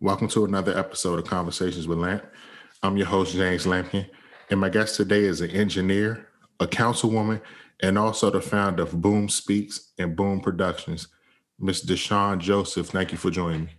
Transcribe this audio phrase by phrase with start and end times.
[0.00, 2.24] Welcome to another episode of Conversations with Lamp.
[2.82, 4.10] I'm your host, James Lampkin,
[4.50, 6.26] and my guest today is an engineer,
[6.58, 7.40] a councilwoman,
[7.80, 11.06] and also the founder of Boom Speaks and Boom Productions,
[11.60, 11.84] Ms.
[11.84, 12.88] Deshawn Joseph.
[12.88, 13.70] Thank you for joining me.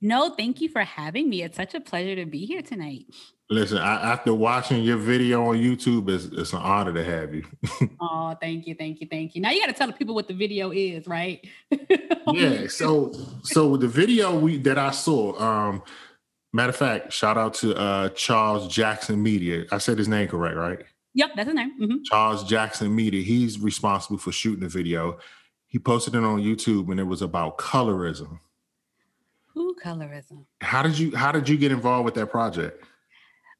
[0.00, 1.42] No, thank you for having me.
[1.42, 3.06] It's such a pleasure to be here tonight.
[3.50, 7.44] Listen, I, after watching your video on YouTube, it's, it's an honor to have you.
[8.00, 9.42] oh, thank you, thank you, thank you.
[9.42, 11.46] Now you got to tell the people what the video is, right?
[12.32, 12.66] yeah.
[12.68, 15.82] So, so the video we that I saw, um,
[16.54, 19.64] matter of fact, shout out to uh, Charles Jackson Media.
[19.70, 20.82] I said his name correct, right?
[21.14, 21.72] Yep, that's his name.
[21.80, 21.96] Mm-hmm.
[22.04, 23.22] Charles Jackson Media.
[23.22, 25.18] He's responsible for shooting the video.
[25.66, 28.38] He posted it on YouTube, and it was about colorism.
[29.54, 30.46] Who colorism?
[30.60, 32.84] How did you How did you get involved with that project?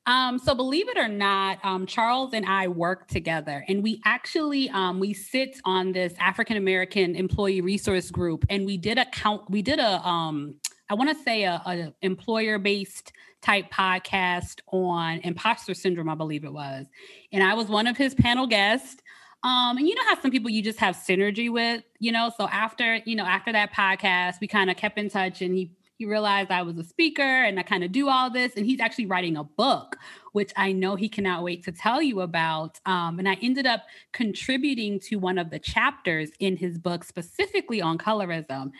[0.06, 4.68] Um, so believe it or not, um, Charles and I work together, and we actually
[4.70, 9.48] um, we sit on this African American employee resource group, and we did a count.
[9.48, 10.56] We did a um,
[10.90, 16.44] I want to say a, a employer based type podcast on imposter syndrome, I believe
[16.44, 16.86] it was,
[17.32, 19.00] and I was one of his panel guests.
[19.42, 22.30] Um, and you know how some people you just have synergy with, you know.
[22.36, 25.70] So after you know after that podcast, we kind of kept in touch, and he
[25.98, 28.54] he realized I was a speaker and I kind of do all this.
[28.56, 29.96] And he's actually writing a book,
[30.32, 32.80] which I know he cannot wait to tell you about.
[32.84, 37.80] Um, and I ended up contributing to one of the chapters in his book, specifically
[37.80, 38.72] on colorism.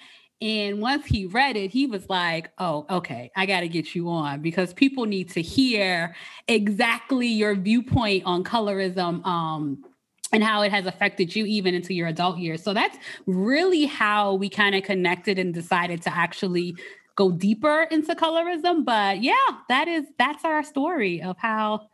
[0.42, 4.08] And once he read it, he was like, oh, okay, I got to get you
[4.10, 6.16] on because people need to hear
[6.48, 9.24] exactly your viewpoint on colorism.
[9.24, 9.84] Um,
[10.32, 12.60] and how it has affected you even into your adult years.
[12.60, 16.74] So that's really how we kind of connected and decided to actually
[17.16, 18.84] go deeper into colorism.
[18.84, 19.34] But yeah,
[19.68, 21.88] that is that's our story of how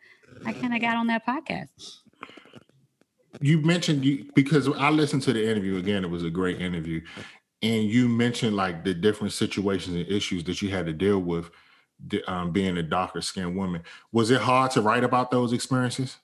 [0.45, 1.69] I kind of got on that podcast.
[3.41, 6.05] You mentioned you because I listened to the interview again.
[6.05, 7.01] It was a great interview,
[7.63, 11.51] and you mentioned like the different situations and issues that you had to deal with
[12.27, 13.83] um, being a darker skinned woman.
[14.13, 16.17] Was it hard to write about those experiences?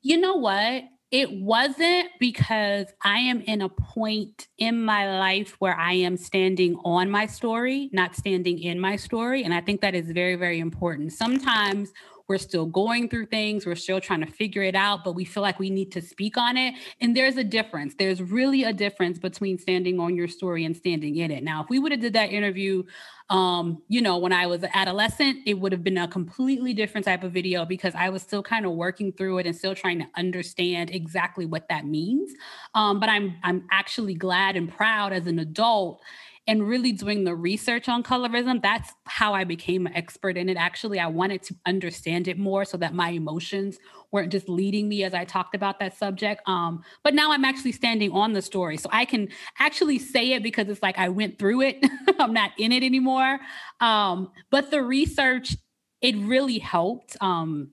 [0.00, 0.84] You know what?
[1.12, 6.74] It wasn't because I am in a point in my life where I am standing
[6.84, 9.44] on my story, not standing in my story.
[9.44, 11.12] And I think that is very, very important.
[11.12, 11.92] Sometimes
[12.32, 15.42] we're still going through things, we're still trying to figure it out, but we feel
[15.42, 16.72] like we need to speak on it.
[16.98, 17.94] And there's a difference.
[17.98, 21.44] There's really a difference between standing on your story and standing in it.
[21.44, 22.84] Now, if we would have did that interview
[23.30, 27.06] um, you know, when I was an adolescent, it would have been a completely different
[27.06, 30.00] type of video because I was still kind of working through it and still trying
[30.00, 32.32] to understand exactly what that means.
[32.74, 36.02] Um, but I'm I'm actually glad and proud as an adult
[36.46, 40.56] and really doing the research on colorism that's how i became an expert in it.
[40.56, 43.78] Actually i wanted to understand it more so that my emotions
[44.10, 46.42] weren't just leading me as i talked about that subject.
[46.46, 48.76] Um, but now i'm actually standing on the story.
[48.76, 51.84] So i can actually say it because it's like i went through it.
[52.18, 53.38] I'm not in it anymore.
[53.80, 55.56] Um, but the research
[56.02, 57.16] it really helped.
[57.20, 57.70] Um,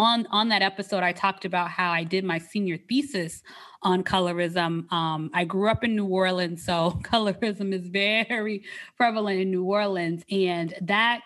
[0.00, 3.42] on on that episode i talked about how i did my senior thesis
[3.82, 4.90] on colorism.
[4.92, 8.64] Um, i grew up in new orleans so colorism is very
[8.96, 10.24] prevalent in new orleans.
[10.30, 11.20] And that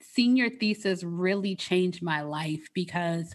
[0.00, 3.34] senior thesis really changed my life because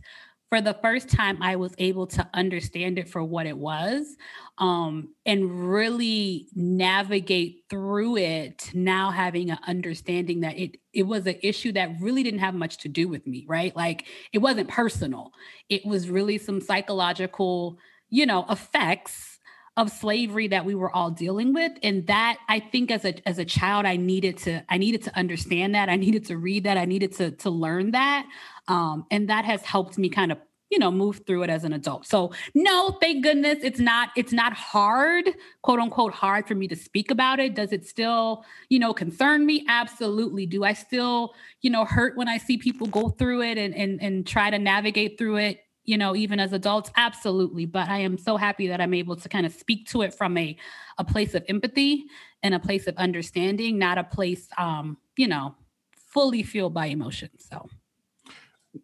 [0.51, 4.17] for the first time i was able to understand it for what it was
[4.57, 11.37] um, and really navigate through it now having an understanding that it it was an
[11.41, 13.75] issue that really didn't have much to do with me right?
[13.75, 15.31] Like it wasn't personal.
[15.69, 17.77] It was really some psychological
[18.09, 19.39] you know effects
[19.77, 23.39] of slavery that we were all dealing with and that i think as a as
[23.39, 25.87] a child i needed to i needed to understand that.
[25.87, 26.77] I needed to read that.
[26.77, 28.25] I needed to to learn that
[28.67, 30.37] um, and that has helped me kind of
[30.71, 32.07] you know move through it as an adult.
[32.07, 35.29] So no thank goodness it's not it's not hard
[35.61, 37.53] quote unquote hard for me to speak about it.
[37.53, 39.65] Does it still you know concern me?
[39.67, 40.45] Absolutely.
[40.45, 44.01] Do i still you know hurt when i see people go through it and and,
[44.01, 46.89] and try to navigate through it you know even as adults?
[46.95, 47.65] Absolutely.
[47.65, 50.37] But i am so happy that i'm able to kind of speak to it from
[50.37, 50.57] a
[50.97, 52.05] a place of empathy
[52.43, 55.53] and a place of understanding not a place um you know
[55.93, 57.69] fully fueled by emotion so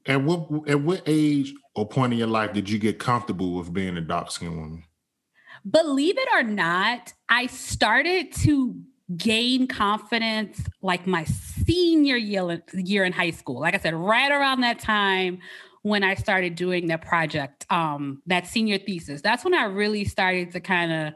[0.05, 3.73] at what at what age or point in your life did you get comfortable with
[3.73, 4.83] being a dark skinned woman?
[5.69, 8.75] Believe it or not, I started to
[9.15, 13.59] gain confidence like my senior year, year in high school.
[13.59, 15.39] Like I said, right around that time
[15.81, 19.21] when I started doing that project, um, that senior thesis.
[19.21, 21.13] That's when I really started to kind of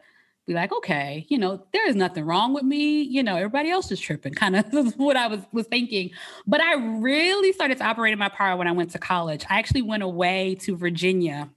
[0.51, 3.01] be like, okay, you know, there is nothing wrong with me.
[3.01, 6.11] You know, everybody else is tripping, kind of what I was was thinking.
[6.45, 9.45] But I really started to operate in my power when I went to college.
[9.49, 11.49] I actually went away to Virginia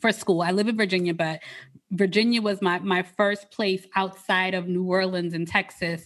[0.00, 0.42] for school.
[0.42, 1.40] I live in Virginia, but
[1.90, 6.04] Virginia was my my first place outside of New Orleans and Texas.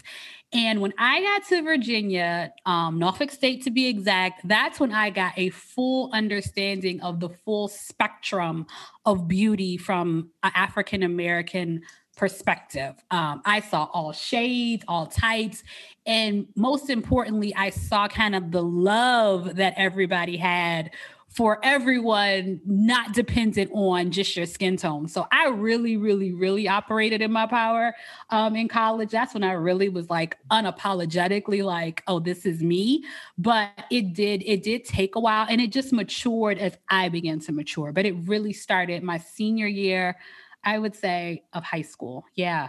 [0.52, 5.10] And when I got to Virginia, um, Norfolk State to be exact, that's when I
[5.10, 8.66] got a full understanding of the full spectrum
[9.06, 11.82] of beauty from an African American
[12.20, 13.02] perspective.
[13.10, 15.64] Um, I saw all shades, all types.
[16.04, 20.90] And most importantly, I saw kind of the love that everybody had
[21.30, 25.08] for everyone not dependent on just your skin tone.
[25.08, 27.94] So I really, really, really operated in my power
[28.28, 29.10] um, in college.
[29.12, 33.02] That's when I really was like unapologetically like, oh, this is me.
[33.38, 37.40] But it did, it did take a while and it just matured as I began
[37.40, 37.92] to mature.
[37.92, 40.18] But it really started my senior year,
[40.64, 42.24] I would say, of high school.
[42.34, 42.68] Yeah.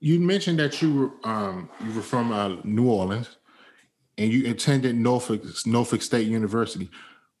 [0.00, 3.36] You mentioned that you were um, you were from uh, New Orleans
[4.18, 6.90] and you attended Norfolk Norfolk State University.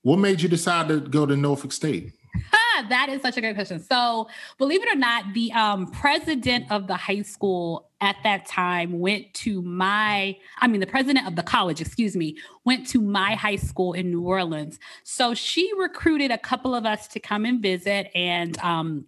[0.02, 2.12] What made you decide to go to Norfolk State?
[2.88, 3.80] that is such a great question.
[3.80, 4.28] So,
[4.58, 9.32] believe it or not, the um, president of the high school at that time went
[9.32, 13.56] to my, I mean, the president of the college, excuse me, went to my high
[13.56, 14.78] school in New Orleans.
[15.04, 18.10] So, she recruited a couple of us to come and visit.
[18.14, 19.06] And um,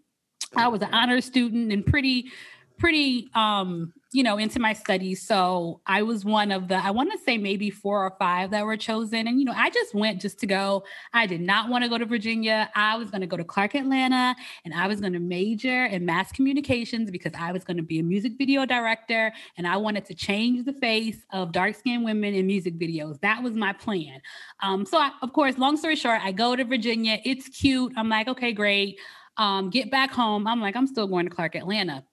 [0.57, 2.31] I was an honor student and pretty,
[2.79, 5.27] pretty um you know, into my studies.
[5.27, 8.65] So I was one of the, I want to say maybe four or five that
[8.65, 9.27] were chosen.
[9.27, 10.85] And, you know, I just went just to go.
[11.13, 12.71] I did not want to go to Virginia.
[12.77, 16.07] I was going to go to Clark Atlanta and I was going to major in
[16.07, 20.05] mass communications because I was going to be a music video director and I wanted
[20.05, 23.21] to change the face of dark skinned women in music videos.
[23.21, 24.23] That was my plan.
[24.63, 27.19] Um, so, I, of course, long story short, I go to Virginia.
[27.25, 27.93] It's cute.
[27.97, 29.01] I'm like, okay, great.
[29.39, 30.47] Um, get back home.
[30.47, 32.05] I'm like, I'm still going to Clark Atlanta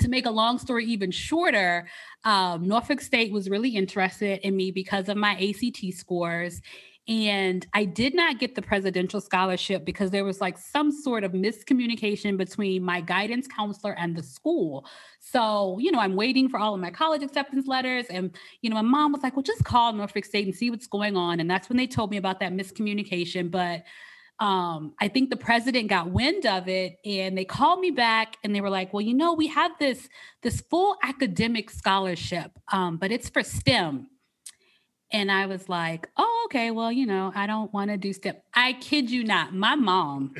[0.00, 1.88] to make a long story even shorter,
[2.24, 6.60] um, Norfolk State was really interested in me because of my ACT scores.
[7.06, 11.32] And I did not get the presidential scholarship because there was like some sort of
[11.32, 14.86] miscommunication between my guidance counselor and the school.
[15.20, 18.06] So, you know, I'm waiting for all of my college acceptance letters.
[18.06, 20.86] And, you know, my mom was like, well, just call Norfolk State and see what's
[20.86, 21.40] going on.
[21.40, 23.50] And that's when they told me about that miscommunication.
[23.50, 23.84] But
[24.40, 28.54] um, I think the president got wind of it and they called me back and
[28.54, 30.08] they were like, well, you know, we have this
[30.42, 34.08] this full academic scholarship, um, but it's for STEM.
[35.12, 38.34] And I was like, oh, okay, well, you know, I don't want to do STEM.
[38.52, 40.34] I kid you not, my mom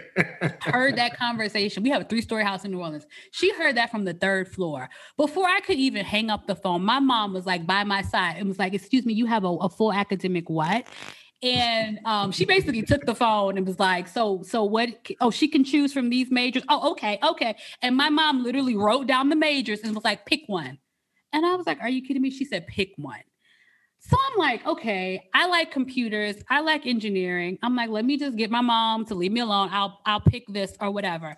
[0.62, 1.84] heard that conversation.
[1.84, 3.06] We have a three-story house in New Orleans.
[3.30, 4.88] She heard that from the third floor.
[5.16, 8.36] Before I could even hang up the phone, my mom was like by my side
[8.38, 10.88] and was like, excuse me, you have a, a full academic what?
[11.44, 14.88] And um, she basically took the phone and was like, "So, so what?
[15.20, 16.64] Oh, she can choose from these majors.
[16.68, 20.42] Oh, okay, okay." And my mom literally wrote down the majors and was like, "Pick
[20.46, 20.78] one."
[21.34, 23.20] And I was like, "Are you kidding me?" She said, "Pick one."
[24.06, 27.58] So I'm like, okay, I like computers, I like engineering.
[27.62, 29.70] I'm like, let me just get my mom to leave me alone.
[29.72, 31.36] I'll I'll pick this or whatever.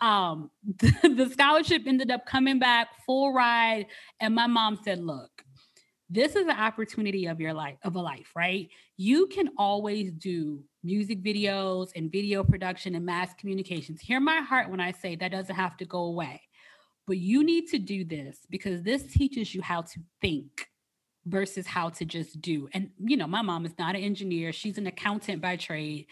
[0.00, 3.86] Um, the, the scholarship ended up coming back full ride,
[4.20, 5.30] and my mom said, "Look,
[6.10, 10.64] this is an opportunity of your life of a life right you can always do
[10.82, 14.00] music videos and video production and mass communications.
[14.00, 16.42] Hear my heart when i say that doesn't have to go away.
[17.06, 20.66] But you need to do this because this teaches you how to think
[21.24, 22.68] versus how to just do.
[22.74, 24.52] And you know my mom is not an engineer.
[24.52, 26.06] She's an accountant by trade.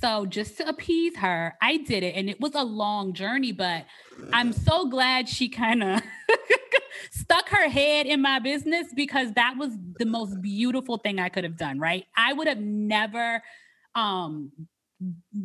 [0.00, 2.16] So just to appease her i did it.
[2.16, 3.86] And it was a long journey but
[4.32, 6.02] i'm so glad she kind of
[7.32, 11.44] stuck her head in my business because that was the most beautiful thing I could
[11.44, 12.04] have done, right?
[12.16, 13.42] I would have never
[13.94, 14.52] um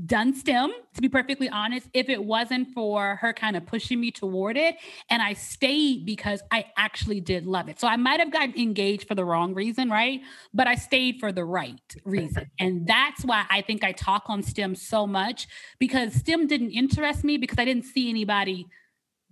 [0.06, 4.12] done STEM, to be perfectly honest, if it wasn't for her kind of pushing me
[4.12, 4.76] toward it.
[5.10, 7.80] And I stayed because I actually did love it.
[7.80, 10.22] So I might have gotten engaged for the wrong reason, right?
[10.54, 12.52] But I stayed for the right reason.
[12.60, 15.48] And that's why I think I talk on STEM so much
[15.80, 18.68] because STEM didn't interest me because I didn't see anybody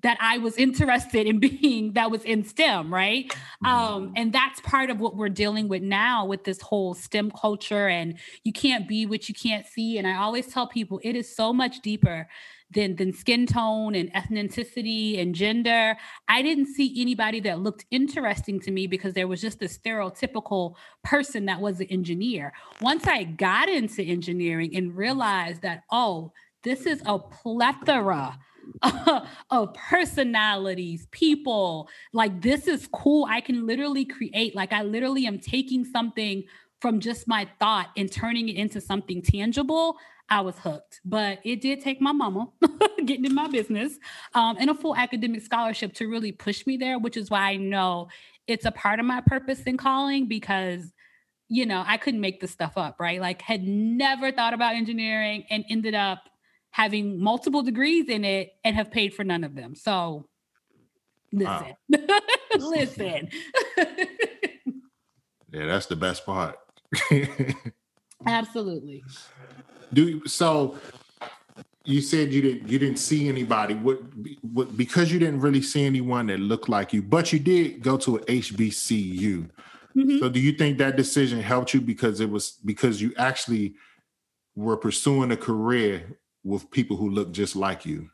[0.05, 3.35] that I was interested in being that was in STEM, right?
[3.65, 4.13] Um, mm-hmm.
[4.15, 8.19] and that's part of what we're dealing with now with this whole STEM culture and
[8.43, 9.97] you can't be what you can't see.
[9.97, 12.27] And I always tell people it is so much deeper
[12.69, 15.97] than than skin tone and ethnicity and gender.
[16.27, 20.75] I didn't see anybody that looked interesting to me because there was just a stereotypical
[21.03, 22.53] person that was an engineer.
[22.79, 26.31] Once I got into engineering and realized that, oh,
[26.63, 28.37] this is a plethora
[29.51, 31.89] of personalities, people.
[32.13, 33.25] Like, this is cool.
[33.29, 36.43] I can literally create, like, I literally am taking something
[36.81, 39.97] from just my thought and turning it into something tangible.
[40.29, 42.47] I was hooked, but it did take my mama
[43.05, 43.97] getting in my business
[44.33, 47.57] um, and a full academic scholarship to really push me there, which is why I
[47.57, 48.07] know
[48.47, 50.93] it's a part of my purpose and calling because
[51.47, 55.43] you know i couldn't make this stuff up right like had never thought about engineering
[55.49, 56.23] and ended up
[56.75, 59.75] having multiple degrees in it and have paid for none of them.
[59.75, 60.27] So
[61.31, 61.75] Listen,
[62.59, 63.29] listen.
[65.51, 66.57] yeah, that's the best part.
[68.25, 69.05] Absolutely.
[69.93, 70.77] Do so.
[71.85, 73.75] You said you didn't you didn't see anybody.
[73.75, 73.99] What,
[74.41, 77.95] what because you didn't really see anyone that looked like you, but you did go
[77.97, 79.49] to a HBCU.
[79.95, 80.19] Mm-hmm.
[80.19, 83.75] So do you think that decision helped you because it was because you actually
[84.55, 88.09] were pursuing a career with people who look just like you?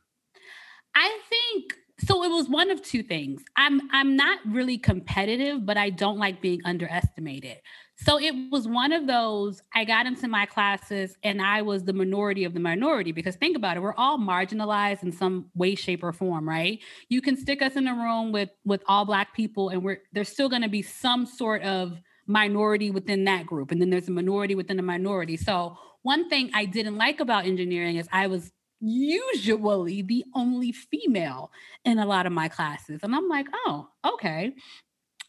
[0.95, 3.43] I think so it was one of two things.
[3.55, 7.57] I'm I'm not really competitive, but I don't like being underestimated.
[7.97, 11.93] So it was one of those I got into my classes and I was the
[11.93, 16.03] minority of the minority because think about it, we're all marginalized in some way shape
[16.03, 16.79] or form, right?
[17.09, 20.29] You can stick us in a room with with all black people and we're there's
[20.29, 24.11] still going to be some sort of minority within that group and then there's a
[24.11, 25.37] minority within a minority.
[25.37, 31.51] So one thing I didn't like about engineering is I was usually the only female
[31.85, 33.01] in a lot of my classes.
[33.03, 34.53] And I'm like, oh, okay.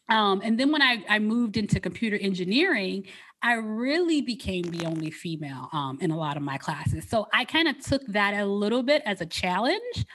[0.09, 3.05] Um, and then when I, I moved into computer engineering,
[3.41, 7.07] I really became the only female um, in a lot of my classes.
[7.09, 10.05] So I kind of took that a little bit as a challenge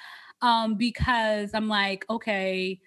[0.42, 2.80] um, because I'm like, okay,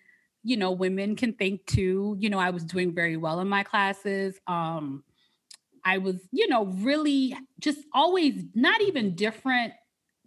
[0.44, 2.16] you know, women can think too.
[2.20, 4.40] You know, I was doing very well in my classes.
[4.48, 5.04] Um,
[5.86, 9.74] I was, you know, really just always not even different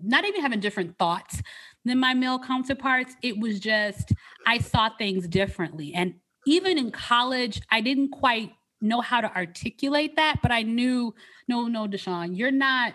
[0.02, 1.40] not even having different thoughts
[1.84, 3.14] than my male counterparts.
[3.22, 4.12] It was just,
[4.46, 5.94] I saw things differently.
[5.94, 6.14] And
[6.46, 11.14] even in college, I didn't quite know how to articulate that, but I knew,
[11.48, 12.94] no, no, Deshawn, you're not,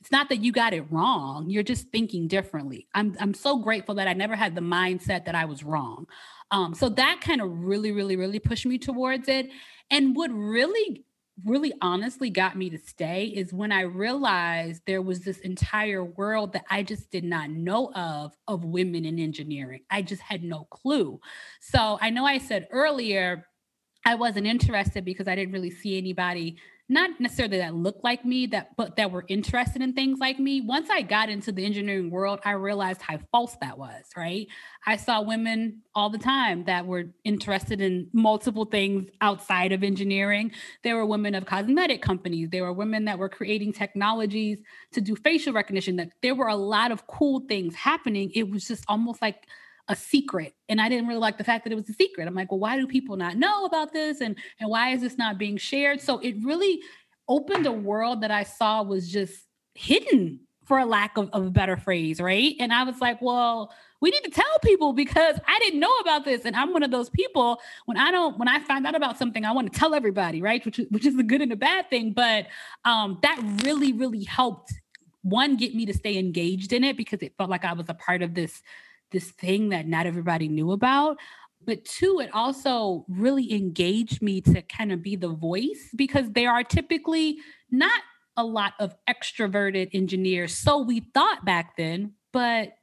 [0.00, 1.48] it's not that you got it wrong.
[1.48, 2.86] You're just thinking differently.
[2.94, 6.06] I'm, I'm so grateful that I never had the mindset that I was wrong.
[6.50, 9.50] Um, so that kind of really, really, really pushed me towards it.
[9.90, 11.04] And what really
[11.44, 16.52] really honestly got me to stay is when I realized there was this entire world
[16.52, 19.82] that I just did not know of of women in engineering.
[19.90, 21.20] I just had no clue.
[21.60, 23.46] So I know I said earlier
[24.04, 26.56] I wasn't interested because I didn't really see anybody
[26.90, 30.60] not necessarily that looked like me that but that were interested in things like me.
[30.60, 34.46] Once i got into the engineering world i realized how false that was right?
[34.86, 40.52] I saw women all the time that were interested in multiple things outside of engineering.
[40.82, 42.48] There were women of cosmetic companies.
[42.50, 44.58] There were women that were creating technologies
[44.92, 48.30] to do facial recognition that there were a lot of cool things happening.
[48.34, 49.46] It was just almost like
[49.90, 52.26] a secret and i didn't really like the fact that it was a secret.
[52.26, 54.20] I'm like well why do people not know about this?
[54.20, 56.00] And and why is this not being shared?
[56.00, 56.80] So it really
[57.28, 59.34] opened a world that i saw was just
[59.74, 62.54] hidden for a lack of, of a better phrase right?
[62.60, 66.24] And i was like well we need to tell people because i didn't know about
[66.24, 67.60] this and i'm one of those people.
[67.86, 70.64] When i don't when i find out about something i want to tell everybody right?
[70.64, 72.46] Which, which is a good and a bad thing but
[72.84, 74.72] um, that really really helped
[75.22, 77.94] one get me to stay engaged in it because it felt like i was a
[77.94, 78.62] part of this
[79.10, 81.16] this thing that not everybody knew about
[81.64, 86.50] but two it also really engaged me to kind of be the voice because there
[86.50, 87.38] are typically
[87.70, 88.00] not
[88.36, 92.74] a lot of extroverted engineers so we thought back then but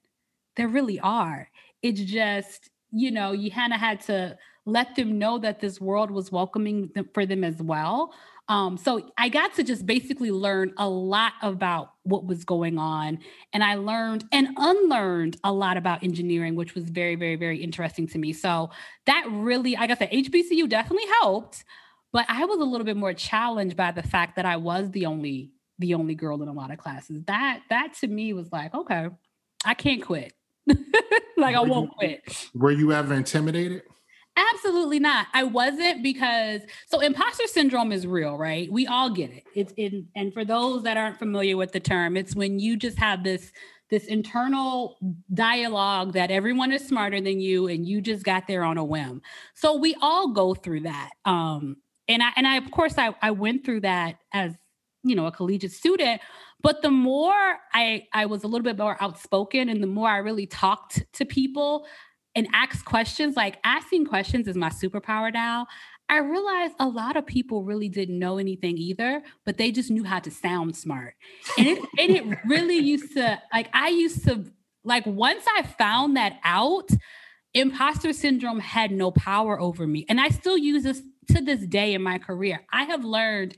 [0.58, 1.50] there really are.
[1.82, 6.12] It's just you know you kind of had to let them know that this world
[6.12, 8.14] was welcoming for them as well
[8.50, 13.20] um, so I got to just basically learn a lot about what was going on.
[13.52, 18.08] And I learned and unlearned a lot about engineering, which was very, very, very interesting
[18.08, 18.32] to me.
[18.32, 18.70] So
[19.06, 21.66] that really, I guess the HBCU definitely helped,
[22.14, 25.06] but I was a little bit more challenged by the fact that I was the
[25.06, 27.24] only the only girl in a lot of classes.
[27.26, 29.10] That that to me was like, okay,
[29.66, 30.34] I can't quit.
[31.38, 32.22] like I won't quit.
[32.56, 33.84] Were you ever intimidated?
[34.38, 35.28] Absolutely not.
[35.34, 38.72] I wasn't because so imposter syndrome is real, right?
[38.72, 39.44] We all get it.
[39.56, 43.00] It's in and for those that aren't familiar with the term, it's when you just
[43.00, 43.52] have this
[43.90, 44.98] this internal
[45.34, 49.22] dialogue that everyone is smarter than you and you just got there on a whim.
[49.56, 51.10] So we all go through that.
[51.26, 51.78] Um
[52.08, 54.54] and I and I of course I I went through that as
[55.04, 56.22] you know a collegiate student
[56.62, 60.18] but the more I I was a little bit more outspoken and the more I
[60.18, 61.86] really talked to people,
[62.38, 65.66] and ask questions, like asking questions is my superpower now.
[66.08, 70.04] I realized a lot of people really didn't know anything either, but they just knew
[70.04, 71.16] how to sound smart.
[71.58, 74.46] And it and it really used to like I used to
[74.86, 76.90] like once I found that out,
[77.56, 80.06] imposter syndrome had no power over me.
[80.08, 81.02] And I still use this
[81.32, 82.62] to this day in my career.
[82.72, 83.58] I have learned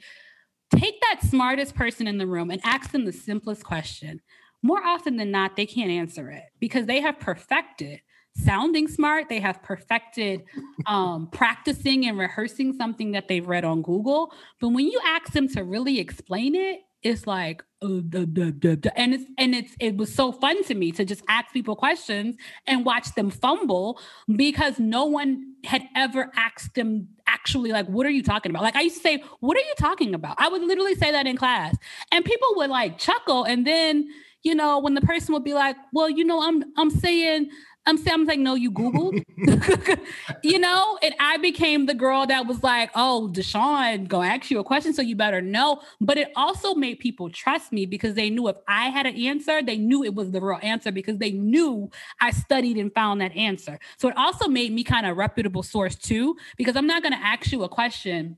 [0.71, 4.21] take that smartest person in the room and ask them the simplest question.
[4.63, 8.01] More often than not, they can't answer it because they have perfected
[8.35, 9.29] sounding smart.
[9.29, 10.43] They have perfected
[10.85, 14.33] um, practicing and rehearsing something that they've read on Google.
[14.59, 18.89] But when you ask them to really explain it, it's like, uh, duh, duh, duh,
[18.97, 22.35] and it's and it's it was so fun to me to just ask people questions
[22.67, 24.01] and watch them fumble
[24.35, 28.63] because no one had ever asked them actually like what are you talking about?
[28.63, 30.35] Like i used to say what are you talking about?
[30.39, 31.75] I would literally say that in class.
[32.11, 33.45] And people would like chuckle.
[33.45, 34.09] And then
[34.43, 37.49] you know when the person would be like well you know i'm i'm saying
[37.89, 39.23] I'm like, no, you Googled,
[40.43, 40.97] you know?
[41.01, 44.93] And I became the girl that was like, oh, Deshaun gonna ask you a question,
[44.93, 45.81] so you better know.
[45.99, 49.61] But it also made people trust me because they knew if I had an answer,
[49.61, 51.89] they knew it was the real answer because they knew
[52.21, 53.79] I studied and found that answer.
[53.97, 57.51] So it also made me kind of reputable source too, because I'm not gonna ask
[57.51, 58.37] you a question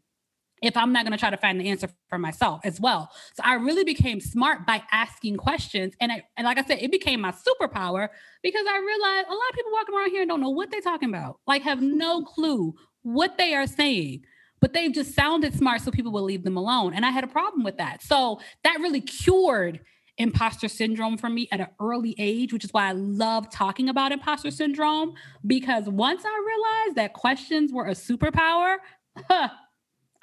[0.61, 3.09] if I'm not going to try to find the answer for myself as well.
[3.33, 5.93] So I really became smart by asking questions.
[5.99, 8.09] And, I, and like I said, it became my superpower
[8.43, 11.09] because I realized a lot of people walking around here don't know what they're talking
[11.09, 14.21] about, like have no clue what they are saying,
[14.59, 16.93] but they've just sounded smart so people will leave them alone.
[16.93, 18.03] And I had a problem with that.
[18.03, 19.81] So that really cured
[20.17, 24.11] imposter syndrome for me at an early age, which is why I love talking about
[24.11, 25.13] imposter syndrome
[25.47, 28.77] because once I realized that questions were a superpower,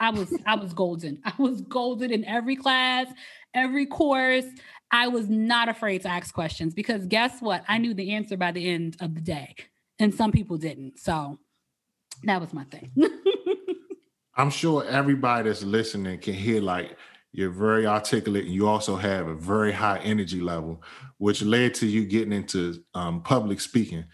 [0.00, 1.20] I was I was golden.
[1.24, 3.06] I was golden in every class,
[3.54, 4.46] every course.
[4.90, 7.62] I was not afraid to ask questions because guess what?
[7.68, 9.54] I knew the answer by the end of the day,
[9.98, 10.98] and some people didn't.
[10.98, 11.38] So
[12.24, 12.90] that was my thing.
[14.36, 16.96] I'm sure everybody that's listening can hear like
[17.32, 20.82] you're very articulate and you also have a very high energy level,
[21.18, 24.04] which led to you getting into um, public speaking.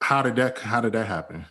[0.00, 1.44] How did that how did that happen?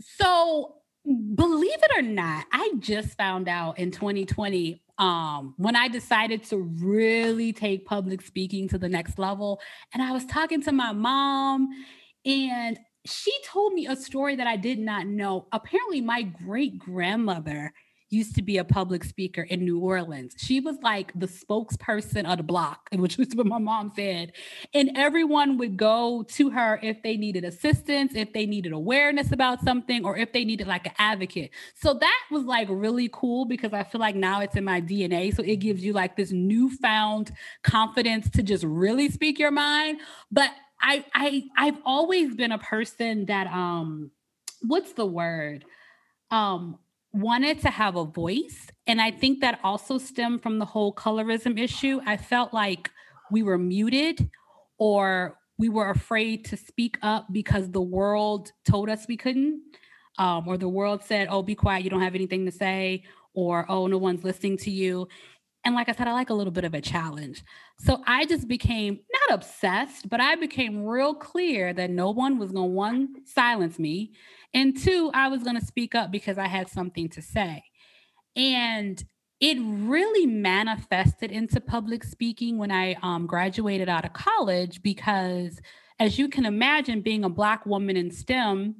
[0.00, 6.42] So believe it or not, I just found out in 2020 um, when I decided
[6.44, 9.60] to really take public speaking to the next level.
[9.94, 11.68] And I was talking to my mom,
[12.24, 15.46] and she told me a story that I did not know.
[15.52, 17.72] Apparently, my great grandmother
[18.10, 20.34] used to be a public speaker in New Orleans.
[20.38, 24.32] She was like the spokesperson of the block, which was what my mom said.
[24.74, 29.60] And everyone would go to her if they needed assistance, if they needed awareness about
[29.62, 31.50] something, or if they needed like an advocate.
[31.74, 35.34] So that was like really cool because I feel like now it's in my DNA.
[35.34, 40.00] So it gives you like this newfound confidence to just really speak your mind.
[40.30, 44.10] But I I I've always been a person that um
[44.62, 45.64] what's the word?
[46.30, 46.78] Um
[47.12, 48.68] wanted to have a voice.
[48.86, 52.00] And I think that also stemmed from the whole colorism issue.
[52.06, 52.90] I felt like
[53.30, 54.30] we were muted
[54.78, 59.60] or we were afraid to speak up because the world told us we couldn't.
[60.18, 63.64] Um, or the world said, oh, be quiet, you don't have anything to say, or
[63.68, 65.06] oh, no one's listening to you.
[65.68, 67.44] And like I said, I like a little bit of a challenge.
[67.78, 72.52] So I just became not obsessed, but I became real clear that no one was
[72.52, 74.12] going to one silence me
[74.54, 77.62] and two, I was going to speak up because I had something to say.
[78.34, 79.04] And
[79.40, 85.60] it really manifested into public speaking when I um, graduated out of college because,
[85.98, 88.76] as you can imagine, being a Black woman in STEM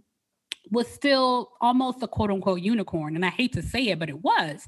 [0.71, 3.15] was still almost a quote unquote unicorn.
[3.15, 4.67] And I hate to say it, but it was.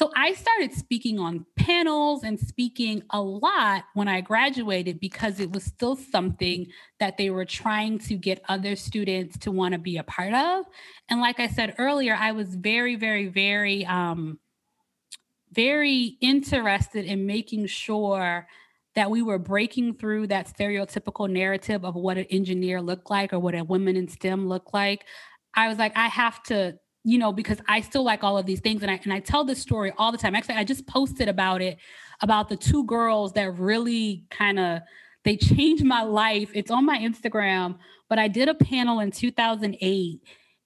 [0.00, 5.52] So I started speaking on panels and speaking a lot when I graduated because it
[5.52, 6.68] was still something
[7.00, 10.64] that they were trying to get other students to want to be a part of.
[11.10, 14.38] And like I said earlier, I was very, very, very, um,
[15.52, 18.48] very interested in making sure
[18.94, 23.38] that we were breaking through that stereotypical narrative of what an engineer looked like or
[23.38, 25.04] what a woman in STEM looked like.
[25.52, 28.60] I was like, I have to you know, because I still like all of these
[28.60, 28.82] things.
[28.82, 30.34] And I and I tell this story all the time.
[30.34, 31.78] Actually, I just posted about it,
[32.20, 34.80] about the two girls that really kind of
[35.24, 36.50] they changed my life.
[36.54, 40.20] It's on my Instagram, but I did a panel in 2008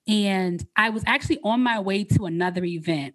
[0.07, 3.15] and I was actually on my way to another event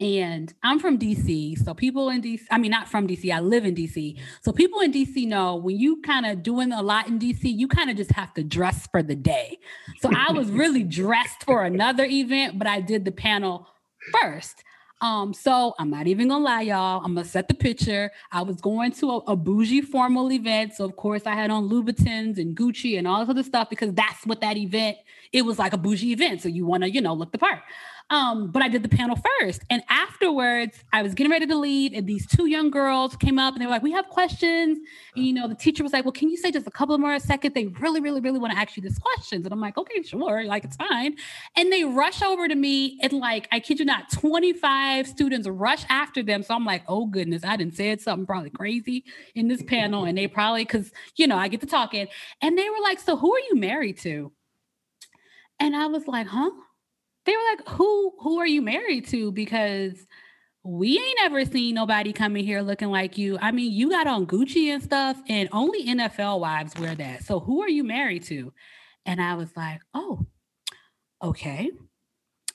[0.00, 1.58] and I'm from DC.
[1.64, 4.18] So people in DC, I mean, not from DC, I live in DC.
[4.42, 7.66] So people in DC know when you kind of doing a lot in DC, you
[7.66, 9.58] kind of just have to dress for the day.
[10.00, 13.66] So I was really dressed for another event, but I did the panel
[14.12, 14.62] first.
[15.00, 17.00] Um, so I'm not even gonna lie, y'all.
[17.04, 18.10] I'm gonna set the picture.
[18.32, 20.74] I was going to a, a bougie formal event.
[20.74, 23.94] So of course I had on Louboutins and Gucci and all this other stuff because
[23.94, 24.96] that's what that event,
[25.32, 26.42] it was like a bougie event.
[26.42, 27.60] So you wanna, you know, look the part.
[28.10, 29.62] Um, but I did the panel first.
[29.68, 33.54] And afterwards, I was getting ready to leave, and these two young girls came up
[33.54, 34.78] and they were like, We have questions.
[35.14, 37.12] And, you know, the teacher was like, Well, can you say just a couple more
[37.14, 37.54] a second?
[37.54, 39.44] They really, really, really want to ask you these questions.
[39.44, 40.44] And I'm like, Okay, sure.
[40.44, 41.16] Like, it's fine.
[41.56, 45.84] And they rush over to me, and like, I kid you not, 25 students rush
[45.90, 46.42] after them.
[46.42, 50.06] So I'm like, Oh, goodness, I didn't say something probably crazy in this panel.
[50.06, 52.08] And they probably, because, you know, I get to talking.
[52.40, 54.32] And they were like, So who are you married to?
[55.60, 56.50] And I was like, Huh?
[57.28, 60.06] They were like, "Who who are you married to?" Because
[60.64, 63.38] we ain't ever seen nobody coming here looking like you.
[63.40, 67.24] I mean, you got on Gucci and stuff, and only NFL wives wear that.
[67.24, 68.52] So who are you married to?
[69.04, 70.26] And I was like, oh,
[71.22, 71.70] okay.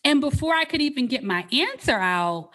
[0.03, 2.49] And before I could even get my answer out,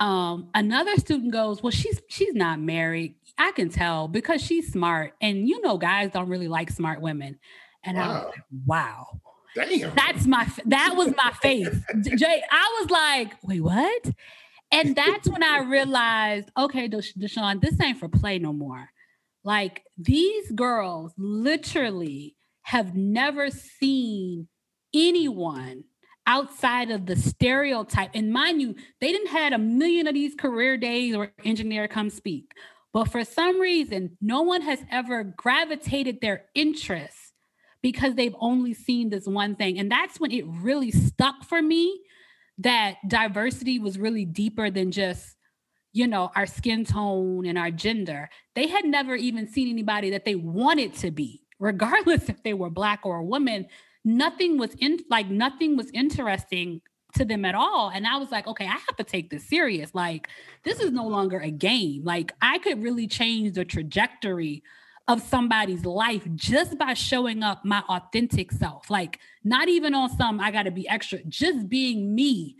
[0.00, 3.16] um, another student goes, Well, she's she's not married.
[3.36, 5.14] I can tell because she's smart.
[5.20, 7.38] And you know, guys don't really like smart women.
[7.82, 8.04] And wow.
[8.04, 9.20] I was like, wow.
[9.54, 9.94] Damn.
[9.94, 11.68] That's my that was my face.
[12.16, 14.10] Jay, I was like, wait, what?
[14.72, 18.88] And that's when I realized, okay, Deshaun, this ain't for play no more.
[19.44, 24.48] Like these girls literally have never seen
[24.92, 25.84] anyone
[26.26, 28.10] outside of the stereotype.
[28.14, 32.10] And mind you, they didn't had a million of these career days or engineer come
[32.10, 32.52] speak.
[32.92, 37.23] But for some reason, no one has ever gravitated their interest
[37.84, 39.78] because they've only seen this one thing.
[39.78, 42.00] And that's when it really stuck for me
[42.56, 45.36] that diversity was really deeper than just,
[45.92, 48.30] you know, our skin tone and our gender.
[48.54, 52.70] They had never even seen anybody that they wanted to be, regardless if they were
[52.70, 53.66] black or a woman.
[54.02, 56.80] Nothing was in like nothing was interesting
[57.16, 57.90] to them at all.
[57.90, 59.94] And I was like, okay, I have to take this serious.
[59.94, 60.28] Like,
[60.62, 62.02] this is no longer a game.
[62.02, 64.62] Like, I could really change the trajectory
[65.06, 68.88] of somebody's life just by showing up my authentic self.
[68.88, 72.56] Like, not even on some, I got to be extra, just being me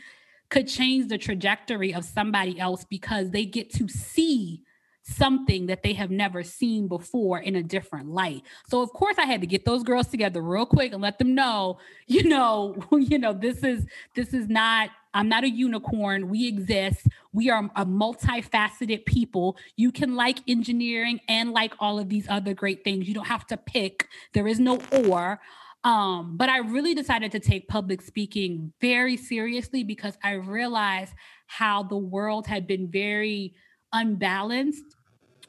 [0.51, 4.63] could change the trajectory of somebody else because they get to see
[5.03, 8.43] something that they have never seen before in a different light.
[8.69, 11.35] So of course I had to get those girls together real quick and let them
[11.35, 16.29] know, you know, you know this is this is not I'm not a unicorn.
[16.29, 17.07] We exist.
[17.33, 19.57] We are a multifaceted people.
[19.77, 23.09] You can like engineering and like all of these other great things.
[23.09, 24.09] You don't have to pick.
[24.33, 25.40] There is no or.
[25.85, 31.12] Um, but I really decided to take public speaking very seriously because I realized
[31.46, 33.55] how the world had been very
[33.92, 34.96] unbalanced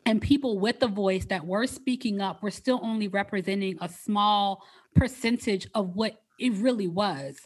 [0.06, 4.64] and people with the voice that were speaking up were still only representing a small
[4.94, 7.38] percentage of what it really was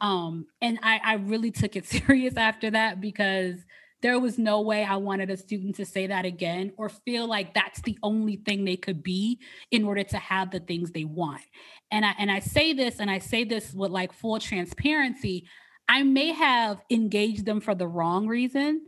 [0.00, 3.56] um, and I, I really took it serious after that because
[4.02, 7.54] there was no way I wanted a student to say that again or feel like
[7.54, 11.42] that's the only thing they could be in order to have the things they want.
[11.90, 15.48] And I and I say this and I say this with like full transparency.
[15.88, 18.82] I may have engaged them for the wrong reason,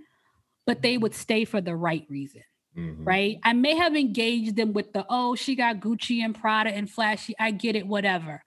[0.67, 2.43] but they would stay for the right reason.
[2.77, 3.05] Mm-hmm.
[3.05, 3.39] Right.
[3.43, 7.35] I may have engaged them with the, oh, she got Gucci and Prada and flashy.
[7.39, 8.45] I get it, whatever.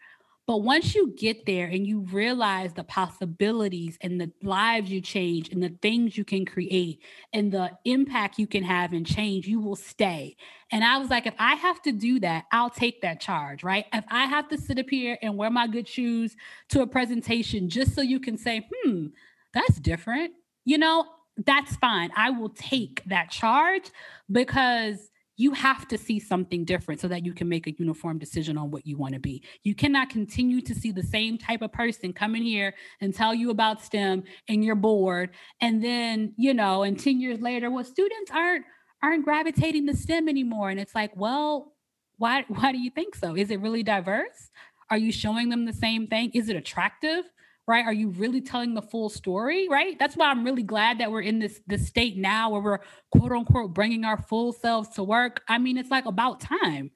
[0.48, 5.50] But once you get there and you realize the possibilities and the lives you change
[5.50, 7.00] and the things you can create
[7.32, 10.36] and the impact you can have and change, you will stay.
[10.72, 13.86] And I was like, if I have to do that, I'll take that charge, right?
[13.94, 16.36] If I have to sit up here and wear my good shoes
[16.70, 19.08] to a presentation just so you can say, hmm,
[19.54, 20.34] that's different,
[20.66, 21.06] you know,
[21.46, 22.10] that's fine.
[22.16, 23.92] I will take that charge
[24.32, 28.58] because you have to see something different so that you can make a uniform decision
[28.58, 29.44] on what you want to be.
[29.64, 33.34] You cannot continue to see the same type of person come in here and tell
[33.34, 35.32] you about STEM and you're bored.
[35.60, 38.66] And then, you know, and 10 years later, well, students aren't
[39.04, 40.70] aren't gravitating to STEM anymore.
[40.70, 41.74] And it's like, well,
[42.18, 43.36] why why do you think so?
[43.36, 44.52] Is it really diverse?
[44.90, 46.32] Are you showing them the same thing?
[46.34, 47.24] Is it attractive?
[47.68, 47.86] Right?
[47.86, 49.98] Are you really telling the full story right?
[50.00, 52.80] That's why i'm really glad that we're in this this state now where we're
[53.12, 55.42] quote unquote bringing our full selves to work.
[55.48, 56.92] I mean it's like about time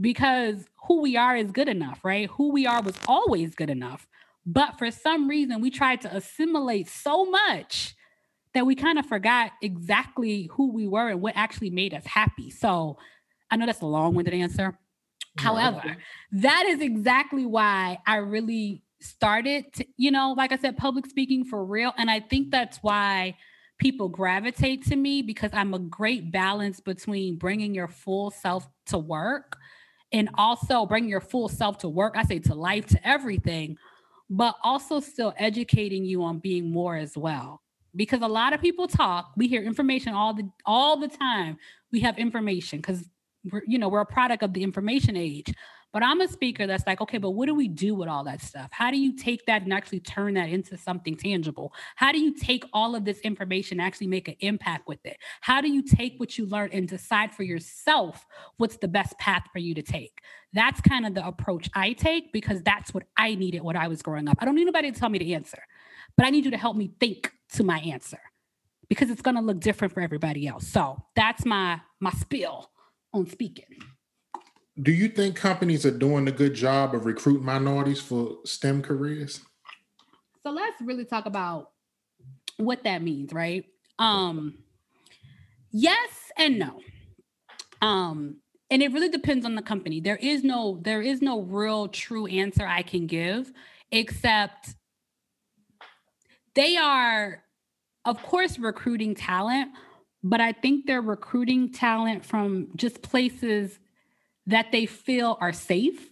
[0.00, 2.28] because who we are is good enough right?
[2.30, 4.06] Who we are was always good enough.
[4.46, 7.94] But for some reason we tried to assimilate so much
[8.54, 12.50] that we kind of forgot exactly who we were and what actually made us happy.
[12.50, 12.98] So
[13.50, 14.78] i know that's a long-winded answer.
[15.36, 15.96] However,
[16.32, 21.44] that is exactly why I really started to, you know, like I said, public speaking
[21.44, 21.92] for real.
[21.96, 23.36] And I think that's why
[23.78, 28.98] people gravitate to me because I'm a great balance between bringing your full self to
[28.98, 29.56] work
[30.12, 32.14] and also bringing your full self to work.
[32.16, 33.76] I say to life, to everything,
[34.30, 37.62] but also still educating you on being more as well.
[37.94, 41.56] Because a lot of people talk, we hear information all the all the time.
[41.90, 43.08] We have information because
[43.50, 45.52] we're, you know, we're a product of the information age.
[45.92, 48.42] But I'm a speaker that's like, okay, but what do we do with all that
[48.42, 48.68] stuff?
[48.70, 51.72] How do you take that and actually turn that into something tangible?
[51.96, 55.16] How do you take all of this information and actually make an impact with it?
[55.40, 58.26] How do you take what you learn and decide for yourself
[58.58, 60.20] what's the best path for you to take?
[60.52, 64.02] That's kind of the approach I take because that's what I needed when I was
[64.02, 64.38] growing up.
[64.40, 65.62] I don't need anybody to tell me the answer,
[66.16, 68.20] but I need you to help me think to my answer
[68.90, 70.66] because it's going to look different for everybody else.
[70.66, 72.70] So that's my my spiel
[73.14, 73.64] on speaking
[74.80, 79.40] do you think companies are doing a good job of recruiting minorities for STEM careers?
[80.42, 81.70] So let's really talk about
[82.58, 83.64] what that means, right?
[83.98, 84.54] Um,
[85.72, 86.80] yes and no.
[87.82, 88.36] Um,
[88.70, 90.00] and it really depends on the company.
[90.00, 93.50] There is no there is no real true answer I can give,
[93.90, 94.74] except
[96.54, 97.42] they are,
[98.04, 99.70] of course, recruiting talent,
[100.22, 103.78] but I think they're recruiting talent from just places
[104.48, 106.10] that they feel are safe.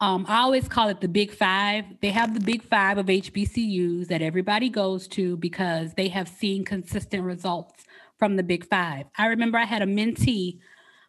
[0.00, 1.84] Um, I always call it the big five.
[2.02, 6.64] They have the big five of HBCUs that everybody goes to because they have seen
[6.64, 7.84] consistent results
[8.18, 9.06] from the big five.
[9.16, 10.58] I remember I had a mentee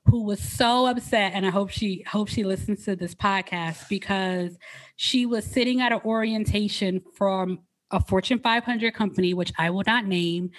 [0.06, 4.58] who was so upset, and I hope she hope she listens to this podcast because
[4.96, 7.60] she was sitting at an orientation from
[7.92, 10.52] a Fortune 500 company, which I will not name,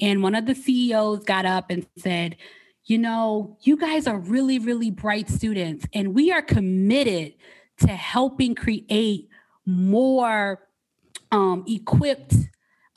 [0.00, 2.36] and one of the CEOs got up and said,
[2.84, 7.34] you know, you guys are really, really bright students, and we are committed
[7.78, 9.28] to helping create
[9.66, 10.66] more
[11.30, 12.34] um, equipped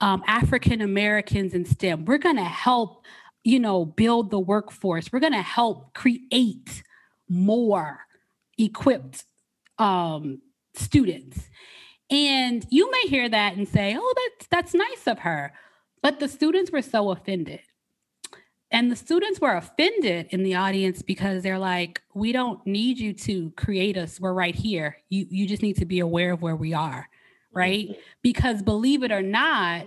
[0.01, 2.05] um, African Americans in STEM.
[2.05, 3.05] We're going to help,
[3.43, 5.11] you know, build the workforce.
[5.11, 6.83] We're going to help create
[7.29, 7.99] more
[8.57, 9.23] equipped
[9.77, 10.41] um,
[10.75, 11.49] students.
[12.09, 15.53] And you may hear that and say, "Oh, that's that's nice of her,"
[16.01, 17.61] but the students were so offended
[18.73, 23.13] and the students were offended in the audience because they're like, we don't need you
[23.13, 24.19] to create us.
[24.19, 24.97] We're right here.
[25.09, 27.07] You you just need to be aware of where we are,
[27.53, 27.89] right?
[27.89, 27.99] Mm-hmm.
[28.23, 29.85] Because believe it or not,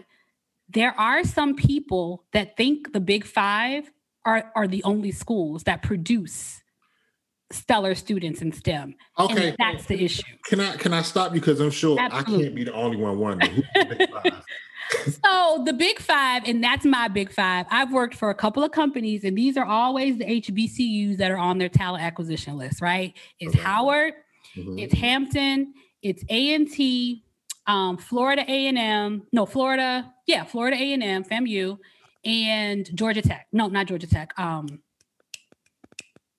[0.69, 3.91] there are some people that think the big five
[4.25, 6.63] are, are the only schools that produce
[7.51, 8.95] stellar students in STEM.
[9.19, 9.49] Okay.
[9.49, 10.23] And that's the issue.
[10.45, 12.35] Can I can I stop you because I'm sure Absolutely.
[12.35, 13.63] I can't be the only one wondering
[15.25, 17.67] so the big five, and that's my big five.
[17.71, 21.39] I've worked for a couple of companies, and these are always the HBCUs that are
[21.39, 23.15] on their talent acquisition list, right?
[23.41, 23.63] It's okay.
[23.63, 24.15] Howard,
[24.57, 24.79] mm-hmm.
[24.79, 27.25] it's Hampton, it's A and T,
[27.67, 31.79] um, Florida A and M, no Florida, yeah, Florida A and M, FAMU,
[32.25, 33.47] and Georgia Tech.
[33.53, 34.39] No, not Georgia Tech.
[34.39, 34.81] Um,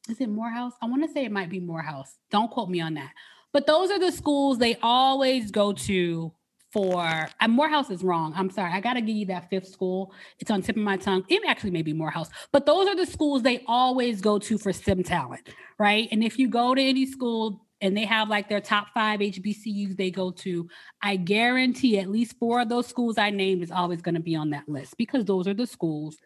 [0.10, 0.74] is it Morehouse?
[0.82, 2.16] I want to say it might be Morehouse.
[2.32, 3.12] Don't quote me on that.
[3.52, 6.32] But those are the schools they always go to
[6.72, 8.34] for uh, Morehouse is wrong.
[8.36, 8.72] I'm sorry.
[8.72, 10.14] I got to give you that fifth school.
[10.40, 11.24] It's on tip of my tongue.
[11.30, 14.74] It actually may be Morehouse, but those are the schools they always go to for
[14.74, 16.08] STEM talent, right?
[16.12, 19.96] And if you go to any school and they have like their top five HBCUs
[19.96, 20.68] they go to,
[21.02, 24.36] I guarantee at least four of those schools I named is always going to be
[24.36, 26.18] on that list because those are the schools,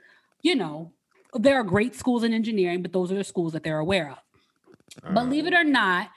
[0.41, 0.91] you know,
[1.33, 5.13] there are great schools in engineering, but those are the schools that they're aware of.
[5.13, 6.09] Believe it or not,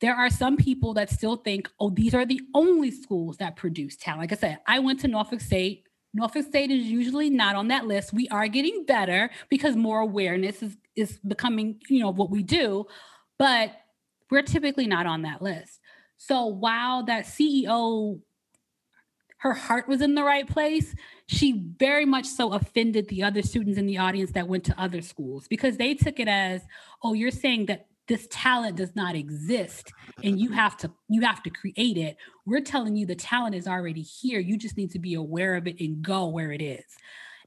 [0.00, 3.96] there are some people that still think, oh, these are the only schools that produce
[3.96, 4.20] talent.
[4.20, 5.84] Like I said, I went to Norfolk State.
[6.12, 8.12] Norfolk State is usually not on that list.
[8.12, 12.86] We are getting better because more awareness is, is becoming, you know, what we do,
[13.38, 13.72] but
[14.30, 15.80] we're typically not on that list.
[16.16, 18.20] So while that CEO,
[19.38, 20.94] her heart was in the right place,
[21.26, 25.02] she very much so offended the other students in the audience that went to other
[25.02, 26.62] schools because they took it as,
[27.02, 29.92] oh, you're saying that this talent does not exist
[30.22, 33.66] and you have to you have to create it we're telling you the talent is
[33.66, 36.84] already here you just need to be aware of it and go where it is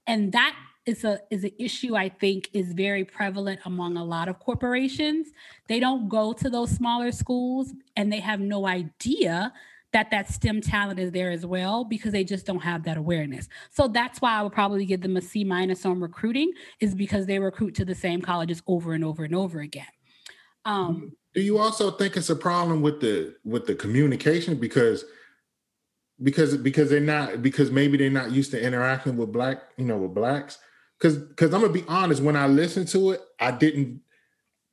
[0.07, 4.27] and that is a is an issue i think is very prevalent among a lot
[4.27, 5.27] of corporations
[5.67, 9.51] they don't go to those smaller schools and they have no idea
[9.91, 13.49] that that STEM talent is there as well because they just don't have that awareness.
[13.71, 17.25] So that's why I would probably give them a C minus on recruiting is because
[17.25, 19.87] they recruit to the same colleges over and over and over again.
[20.65, 25.05] Um, Do you also think it's a problem with the with the communication because
[26.21, 29.97] because because they're not because maybe they're not used to interacting with black you know
[29.97, 30.57] with blacks
[30.99, 34.01] because because I'm gonna be honest when I listened to it I didn't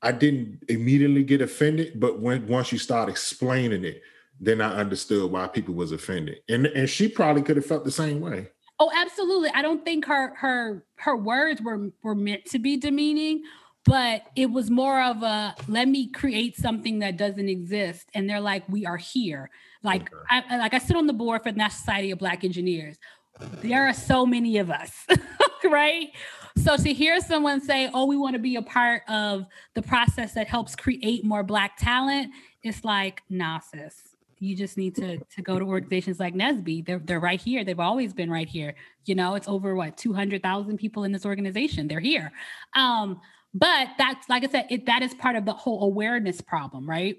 [0.02, 4.02] I didn't immediately get offended but when once you start explaining it
[4.40, 7.90] then I understood why people was offended and and she probably could have felt the
[7.90, 8.48] same way.
[8.78, 9.48] Oh, absolutely.
[9.54, 13.42] I don't think her her her words were were meant to be demeaning
[13.86, 18.40] but it was more of a let me create something that doesn't exist and they're
[18.40, 19.50] like we are here
[19.82, 20.10] like.
[20.28, 22.98] I, like i sit on the board for the national society of black engineers
[23.62, 25.06] there are so many of us
[25.64, 26.08] right
[26.56, 30.34] so to hear someone say oh we want to be a part of the process
[30.34, 32.30] that helps create more black talent
[32.62, 36.84] it's like nah sis you just need to to go to organizations like NSBE.
[36.84, 37.64] They're they're right here.
[37.64, 38.74] They've always been right here.
[39.06, 41.88] You know, it's over what 200,000 people in this organization.
[41.88, 42.32] They're here.
[42.74, 43.20] Um,
[43.56, 47.16] but that's like I said, it, that is part of the whole awareness problem, right?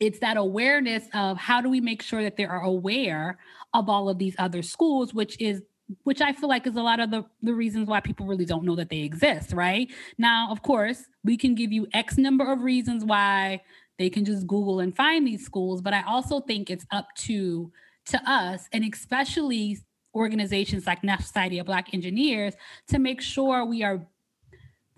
[0.00, 3.38] It's that awareness of how do we make sure that they are aware
[3.74, 5.62] of all of these other schools, which is
[6.02, 8.64] which I feel like is a lot of the, the reasons why people really don't
[8.64, 9.90] know that they exist, right?
[10.18, 13.62] Now, of course, we can give you X number of reasons why
[13.98, 17.70] they can just Google and find these schools, but I also think it's up to
[18.06, 19.78] to us and especially
[20.14, 22.54] organizations like National Society of Black Engineers
[22.88, 24.06] to make sure we are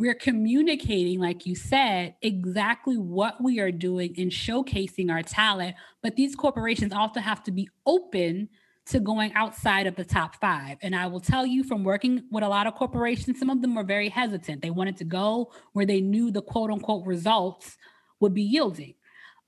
[0.01, 5.77] we're communicating, like you said, exactly what we are doing and showcasing our talent.
[6.03, 8.49] But these corporations also have to be open
[8.87, 10.79] to going outside of the top five.
[10.81, 13.75] And I will tell you from working with a lot of corporations, some of them
[13.75, 14.63] were very hesitant.
[14.63, 17.77] They wanted to go where they knew the quote unquote results
[18.21, 18.95] would be yielding.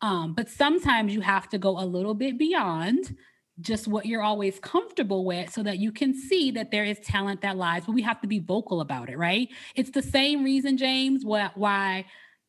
[0.03, 3.17] Um, but sometimes you have to go a little bit beyond
[3.63, 7.41] just what you're always comfortable with so that you can see that there is talent
[7.41, 9.49] that lies but we have to be vocal about it right?
[9.75, 12.05] It's the same reason james why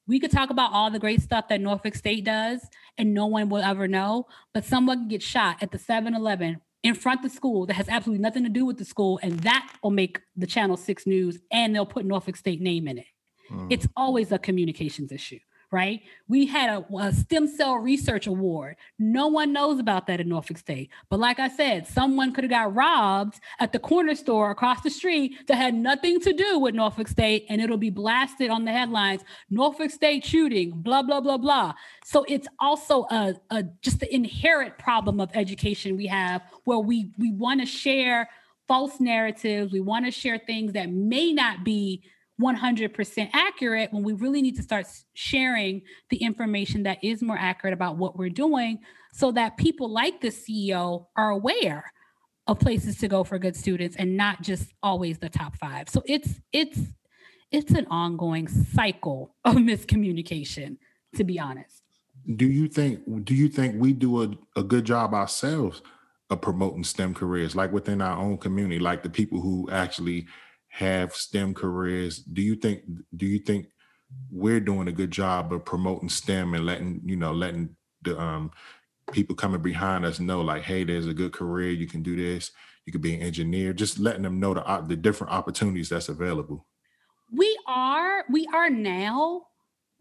[0.05, 2.61] we could talk about all the great stuff that norfolk state does
[2.97, 6.93] and no one will ever know but someone can get shot at the 7-eleven in
[6.93, 9.67] front of the school that has absolutely nothing to do with the school and that
[9.81, 13.05] will make the channel 6 news and they'll put norfolk state name in it.
[13.51, 13.67] Mm.
[13.69, 15.39] it's always a communications issue
[15.73, 16.01] right?
[16.27, 18.75] We had a, a, stem cell research award.
[18.99, 20.91] No one knows about that in Norfolk State.
[21.09, 24.91] But like I said, someone could have got robbed at the corner store across the
[24.91, 28.71] street that had nothing to do with Norfolk State, and it'll be blasted on the
[28.71, 31.73] headlines Norfolk State shooting, blah, blah, blah, blah.
[32.05, 37.11] So it's also a, a just the inherent problem of education we have where we
[37.17, 38.29] we want to share
[38.67, 42.03] false narratives, we want to share things that may not be
[42.43, 47.73] 100% accurate when we really need to start sharing the information that is more accurate
[47.73, 48.79] about what we're doing
[49.13, 51.91] so that people like the CEO are aware
[52.47, 55.89] of places to go for good students and not just always the top 5.
[55.89, 56.79] So it's it's
[57.51, 60.77] it's an ongoing cycle of miscommunication
[61.15, 61.81] to be honest.
[62.35, 65.81] Do you think do you think we do a, a good job ourselves
[66.29, 70.25] of promoting STEM careers like within our own community like the people who actually
[70.73, 72.17] have STEM careers.
[72.17, 72.81] Do you think
[73.15, 73.67] do you think
[74.31, 78.49] we're doing a good job of promoting STEM and letting you know letting the um,
[79.11, 81.69] people coming behind us know like, hey, there's a good career.
[81.69, 82.51] You can do this.
[82.85, 83.71] You could be an engineer.
[83.71, 86.65] Just letting them know the the different opportunities that's available.
[87.31, 89.43] We are we are now,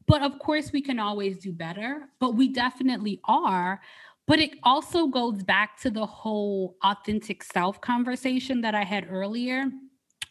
[0.06, 2.08] but of course we can always do better.
[2.18, 3.82] But we definitely are.
[4.26, 9.66] But it also goes back to the whole authentic self conversation that I had earlier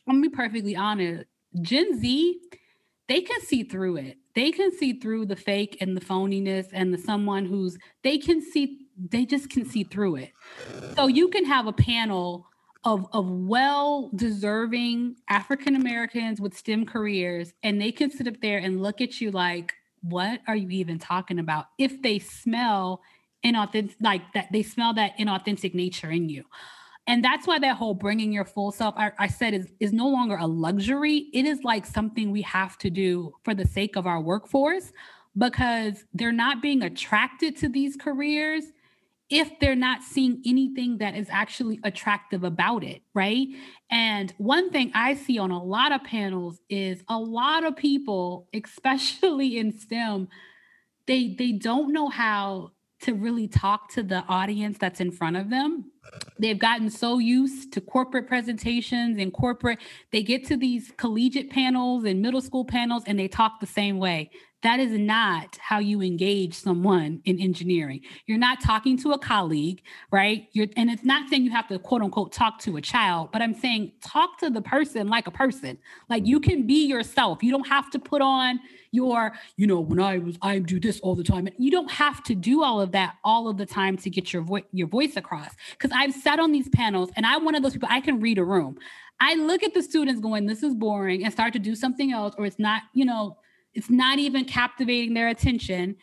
[0.08, 1.26] I'm gonna be perfectly honest.
[1.62, 2.40] Gen Z,
[3.08, 4.18] they can see through it.
[4.36, 8.42] They can see through the fake and the phoniness and the someone who's they can
[8.42, 10.32] see they just can see through it.
[10.96, 12.48] So you can have a panel
[12.84, 18.58] of of well deserving African Americans with STEM careers and they can sit up there
[18.58, 23.02] and look at you like what are you even talking about if they smell
[23.46, 26.44] inauthentic like that they smell that inauthentic nature in you
[27.08, 30.08] and that's why that whole bringing your full self I, I, said is is no
[30.08, 34.08] longer a luxury it is like something we have to do for the sake of
[34.08, 34.92] our workforce
[35.38, 38.66] because they're not being attracted to these careers
[39.30, 43.48] if they're not seeing anything that is actually attractive about it right
[43.90, 48.48] and one thing i see on a lot of panels is a lot of people
[48.54, 50.28] especially in stem
[51.08, 55.50] they they don't know how to really talk to the audience that's in front of
[55.50, 55.91] them.
[56.40, 59.80] They've gotten so used to corporate presentations and corporate,
[60.12, 64.00] they get to these collegiate panels and middle school panels and they talk the same
[64.00, 64.32] way.
[64.64, 68.02] That is not how you engage someone in engineering.
[68.28, 70.48] You're not talking to a colleague, right?
[70.52, 73.42] You're, and it's not saying you have to quote unquote talk to a child, but
[73.42, 75.80] I'm saying talk to the person like a person.
[76.10, 77.42] Like you can be yourself.
[77.42, 78.60] You don't have to put on
[78.92, 81.48] your, you know, when I was, I do this all the time.
[81.58, 84.44] You don't have to do all of that all of the time to get your
[84.44, 85.50] voice, your voice across.
[85.72, 88.38] Because I've sat on these panels and I'm one of those people, I can read
[88.38, 88.78] a room.
[89.20, 92.34] I look at the students going, this is boring, and start to do something else,
[92.38, 93.38] or it's not, you know,
[93.74, 95.96] it's not even captivating their attention.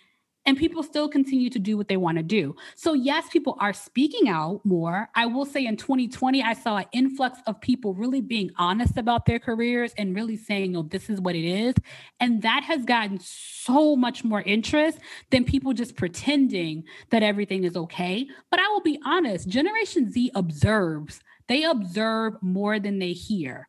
[0.48, 2.56] And people still continue to do what they want to do.
[2.74, 5.10] So, yes, people are speaking out more.
[5.14, 9.26] I will say in 2020, I saw an influx of people really being honest about
[9.26, 11.74] their careers and really saying, oh, this is what it is.
[12.18, 17.76] And that has gotten so much more interest than people just pretending that everything is
[17.76, 18.26] okay.
[18.50, 23.67] But I will be honest, Generation Z observes, they observe more than they hear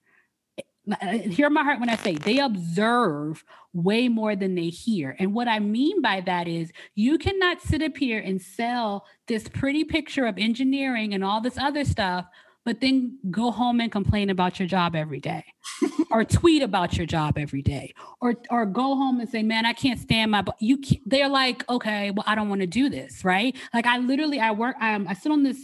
[1.11, 5.15] hear my heart when I say they observe way more than they hear.
[5.19, 9.47] And what I mean by that is you cannot sit up here and sell this
[9.47, 12.25] pretty picture of engineering and all this other stuff,
[12.65, 15.43] but then go home and complain about your job every day
[16.11, 19.73] or tweet about your job every day or or go home and say, man, I
[19.73, 23.23] can't stand my, you, they're like, okay, well, I don't want to do this.
[23.23, 23.55] Right.
[23.73, 25.59] Like I literally, I work, um, I sit on this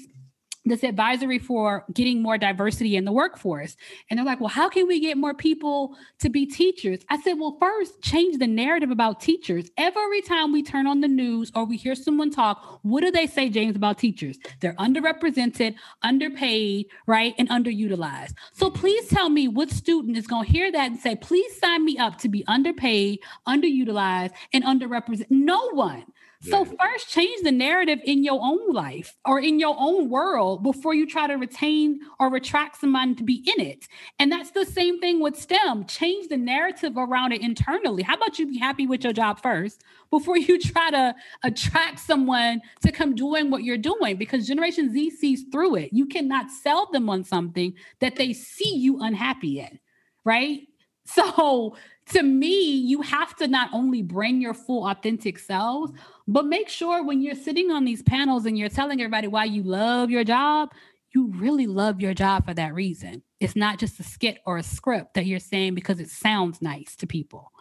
[0.66, 3.78] this advisory for getting more diversity in the workforce.
[4.10, 7.00] And they're like, well, how can we get more people to be teachers?
[7.10, 9.70] I said, well, first, change the narrative about teachers.
[9.78, 13.28] Every time we turn on the news or we hear someone talk, what do they
[13.28, 14.38] say, James, about teachers?
[14.60, 17.36] They're underrepresented, underpaid, right?
[17.38, 18.34] And underutilized.
[18.54, 21.86] So please tell me what student is going to hear that and say, please sign
[21.86, 25.30] me up to be underpaid, underutilized, and underrepresented.
[25.30, 26.06] No one.
[26.42, 30.94] So first change the narrative in your own life or in your own world before
[30.94, 33.88] you try to retain or retract someone to be in it.
[34.20, 35.86] And that's the same thing with STEM.
[35.86, 38.04] Change the narrative around it internally.
[38.04, 42.62] How about you be happy with your job first before you try to attract someone
[42.82, 45.94] to come doing what you're doing because Generation Z sees through it.
[45.94, 49.80] You cannot sell them on something that they see you unhappy in,
[50.24, 50.62] right?
[51.08, 51.76] So
[52.08, 55.92] to me, you have to not only bring your full authentic selves,
[56.28, 59.64] but make sure when you're sitting on these panels and you're telling everybody why you
[59.64, 60.72] love your job,
[61.14, 63.24] you really love your job for that reason.
[63.40, 66.96] It's not just a skit or a script that you're saying because it sounds nice
[66.98, 67.52] to people,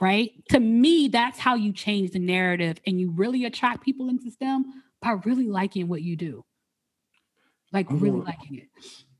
[0.00, 0.32] right?
[0.50, 4.82] To me, that's how you change the narrative and you really attract people into STEM
[5.00, 6.44] by really liking what you do.
[7.72, 8.68] Like, really liking it.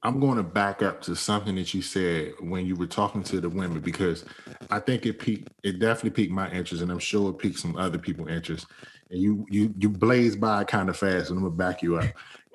[0.02, 3.40] I'm going to back up to something that you said when you were talking to
[3.40, 4.24] the women because
[4.70, 7.76] I think it piqued it definitely piqued my interest and I'm sure it piqued some
[7.76, 8.66] other people's interest.
[9.10, 12.06] And you you you blazed by kind of fast, and I'm gonna back you up.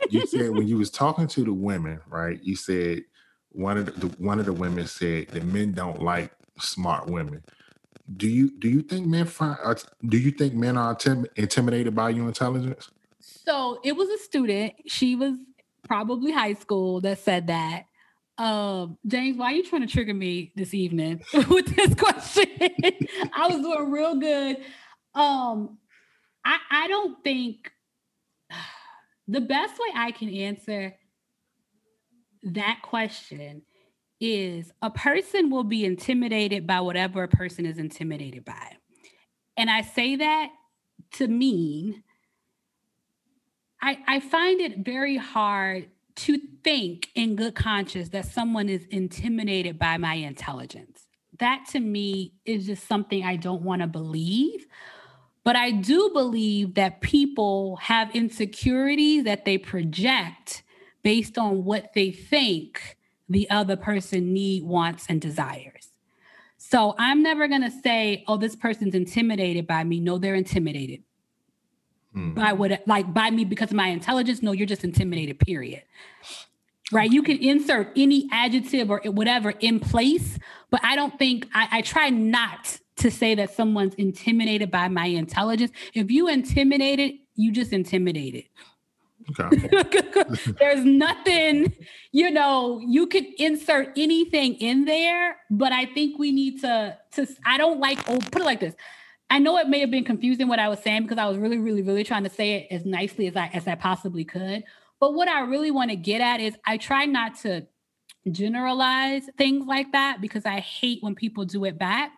[0.10, 2.40] You said when you was talking to the women, right?
[2.44, 3.04] You said
[3.54, 7.44] one of the one of the women said that men don't like smart women.
[8.18, 9.76] Do you do you think men find uh,
[10.08, 10.98] do you think men are
[11.36, 12.90] intimidated by your intelligence?
[13.20, 14.74] So it was a student.
[14.88, 15.38] She was
[15.84, 17.86] probably high school that said that.
[18.38, 22.46] Um, James, why are you trying to trigger me this evening with this question?
[23.34, 24.58] I was doing real good.
[25.14, 25.78] Um,
[26.44, 27.72] I, I don't think
[29.28, 30.96] the best way I can answer
[32.44, 33.62] that question
[34.20, 38.78] is a person will be intimidated by whatever a person is intimidated by.
[39.58, 40.50] And I say that
[41.14, 42.04] to mean
[43.84, 49.78] I, I find it very hard to think in good conscience that someone is intimidated
[49.78, 51.10] by my intelligence.
[51.40, 54.68] That to me is just something I don't want to believe.
[55.44, 60.64] But I do believe that people have insecurities that they project
[61.04, 65.90] based on what they think the other person need, wants, and desires.
[66.58, 70.00] So I'm never going to say, oh, this person's intimidated by me.
[70.00, 71.04] No, they're intimidated
[72.16, 72.36] mm.
[72.36, 74.42] by what like by me because of my intelligence.
[74.42, 75.84] No, you're just intimidated, period.
[76.92, 77.12] Right.
[77.12, 80.38] You can insert any adjective or whatever in place,
[80.70, 85.06] but I don't think I, I try not to say that someone's intimidated by my
[85.06, 85.72] intelligence.
[85.94, 88.44] If you intimidated, you just intimidated.
[89.40, 89.70] Okay.
[90.60, 91.74] There's nothing,
[92.12, 97.28] you know, you could insert anything in there, but I think we need to to
[97.46, 98.76] I don't like oh put it like this.
[99.34, 101.58] I know it may have been confusing what I was saying because I was really,
[101.58, 104.64] really, really trying to say it as nicely as I as I possibly could.
[105.00, 107.66] But what I really want to get at is I try not to
[108.30, 112.12] generalize things like that because I hate when people do it back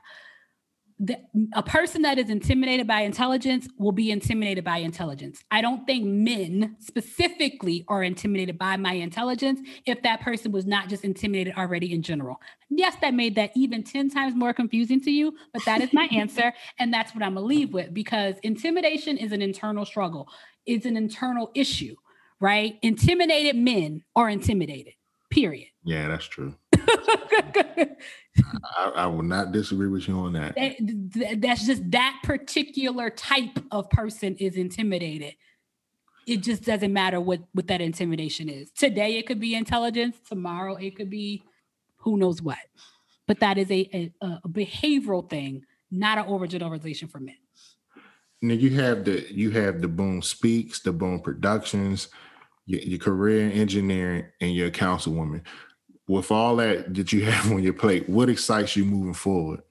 [0.97, 1.17] the,
[1.53, 5.43] a person that is intimidated by intelligence will be intimidated by intelligence.
[5.51, 10.87] I don't think men specifically are intimidated by my intelligence if that person was not
[10.87, 12.39] just intimidated already in general.
[12.69, 16.07] Yes, that made that even 10 times more confusing to you, but that is my
[16.11, 16.53] answer.
[16.79, 20.29] And that's what I'm going to leave with because intimidation is an internal struggle,
[20.65, 21.95] it's an internal issue,
[22.39, 22.77] right?
[22.81, 24.93] Intimidated men are intimidated,
[25.29, 25.67] period.
[25.83, 26.55] Yeah, that's true.
[28.77, 30.55] I, I, will not disagree with you on that.
[30.55, 31.41] that.
[31.41, 35.35] That's just that particular type of person is intimidated.
[36.27, 38.71] It just doesn't matter what what that intimidation is.
[38.71, 40.17] Today it could be intelligence.
[40.27, 41.43] Tomorrow it could be
[41.97, 42.57] who knows what.
[43.27, 47.37] But that is a, a, a behavioral thing, not an overgeneralization for men.
[48.41, 52.09] Now you have the you have the Boom Speaks, the Boom Productions,
[52.65, 55.41] your, your career in engineering, and your councilwoman
[56.07, 59.61] with all that that you have on your plate, what excites you moving forward?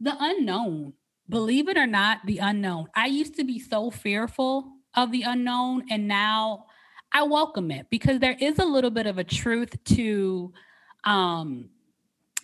[0.00, 0.94] The unknown.
[1.28, 2.88] Believe it or not, the unknown.
[2.94, 6.66] I used to be so fearful of the unknown, and now
[7.12, 10.52] I welcome it because there is a little bit of a truth to
[11.04, 11.70] um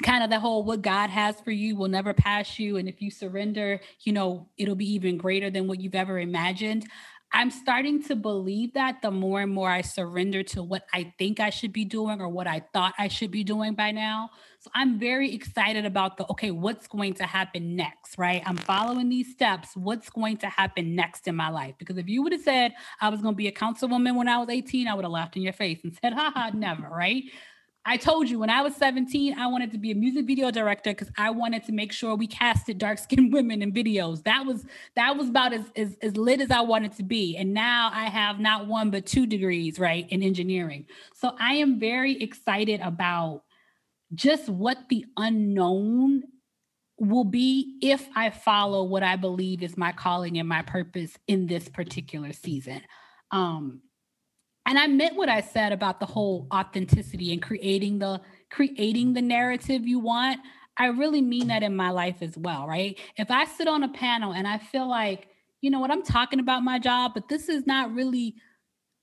[0.02, 2.76] kind of the whole what God has for you will never pass you.
[2.76, 6.86] And if you surrender, you know, it'll be even greater than what you've ever imagined.
[7.32, 11.40] I'm starting to believe that the more and more I surrender to what I think
[11.40, 14.30] I should be doing or what I thought I should be doing by now.
[14.60, 18.42] So I'm very excited about the okay, what's going to happen next, right?
[18.46, 19.76] I'm following these steps.
[19.76, 21.74] What's going to happen next in my life?
[21.78, 24.38] Because if you would have said I was going to be a councilwoman when I
[24.38, 27.24] was 18, I would have laughed in your face and said, haha, never, right?
[27.84, 30.90] I told you when I was 17, I wanted to be a music video director
[30.90, 34.22] because I wanted to make sure we casted dark skinned women in videos.
[34.24, 37.36] That was that was about as, as, as lit as I wanted to be.
[37.36, 40.86] And now I have not one but two degrees, right, in engineering.
[41.14, 43.42] So I am very excited about
[44.14, 46.24] just what the unknown
[46.98, 51.46] will be if I follow what I believe is my calling and my purpose in
[51.46, 52.82] this particular season.
[53.30, 53.82] Um,
[54.68, 59.22] and I meant what I said about the whole authenticity and creating the creating the
[59.22, 60.40] narrative you want.
[60.76, 62.98] I really mean that in my life as well, right?
[63.16, 65.28] If I sit on a panel and I feel like,
[65.62, 68.34] you know what, I'm talking about my job, but this is not really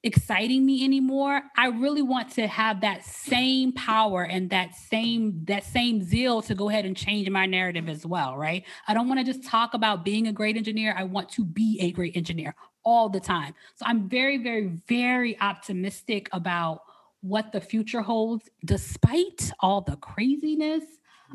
[0.03, 5.63] exciting me anymore i really want to have that same power and that same that
[5.63, 9.19] same zeal to go ahead and change my narrative as well right i don't want
[9.19, 12.53] to just talk about being a great engineer i want to be a great engineer
[12.85, 13.53] all the time.
[13.75, 16.81] So I'm very, very, very optimistic about
[17.21, 20.83] what the future holds, despite all the craziness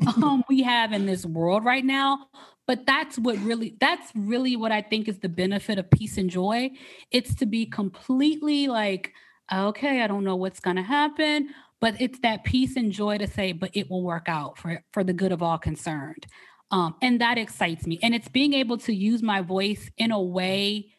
[0.23, 2.27] um, we have in this world right now.
[2.65, 6.29] But that's what really, that's really what I think is the benefit of peace and
[6.29, 6.71] joy.
[7.11, 9.13] It's to be completely like,
[9.51, 11.49] okay, I don't know what's going to happen,
[11.81, 15.03] but it's that peace and joy to say, but it will work out for, for
[15.03, 16.25] the good of all concerned.
[16.69, 17.99] Um, and that excites me.
[18.01, 20.93] And it's being able to use my voice in a way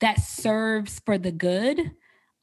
[0.00, 1.92] that serves for the good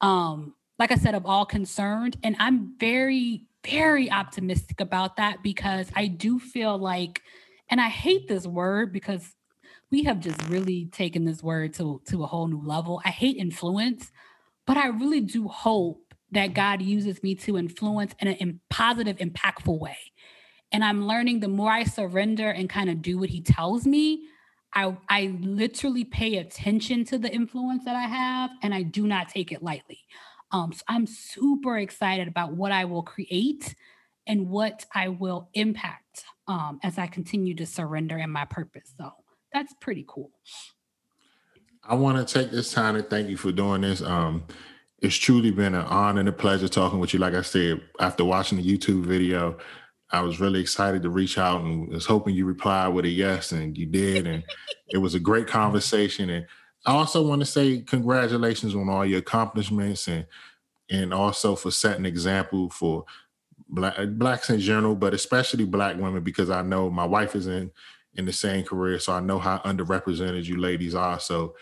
[0.02, 2.18] um like i said of all concerned.
[2.24, 7.22] And i'm very very optimistic about that because i do feel like
[7.70, 9.34] and i hate this word because
[9.92, 13.02] we have just really taken this word to to a whole new level.
[13.06, 14.12] I hate influence
[14.66, 19.80] but i really do hope that god uses me to influence in a positive impactful
[19.80, 19.98] way.
[20.72, 24.28] And i'm learning the more i surrender and kind of do what he tells me
[24.74, 29.30] I I literally pay attention to the influence that I have and I do not
[29.30, 30.00] take it lightly.
[30.52, 33.76] Um, so I'm super excited about what I will create
[34.28, 38.94] and what I will impact um, as I continue to surrender in my purpose.
[38.98, 39.12] So
[39.52, 40.32] that's pretty cool.
[41.84, 44.02] I want to take this time to thank you for doing this.
[44.02, 44.46] Um,
[45.02, 47.20] it's truly been an honor and a pleasure talking with you.
[47.20, 49.58] Like I said, after watching the YouTube video,
[50.14, 53.52] I was really excited to reach out and was hoping you replied with a yes,
[53.52, 54.28] and you did.
[54.28, 54.44] And
[54.90, 55.58] it was a great mm-hmm.
[55.58, 56.30] conversation.
[56.30, 56.46] And
[56.86, 60.26] I also want to say congratulations on all your accomplishments and
[60.90, 63.06] and also for setting example for
[63.70, 67.72] black blacks in general, but especially black women, because I know my wife is in
[68.16, 71.20] in the same career, so I know how underrepresented you ladies are.
[71.20, 71.56] So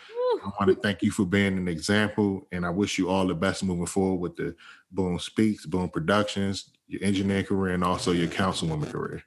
[0.43, 3.33] I want to thank you for being an example, and I wish you all the
[3.35, 4.55] best moving forward with the
[4.91, 9.23] Boom Speaks, Boom Productions, your engineering career, and also your councilwoman career.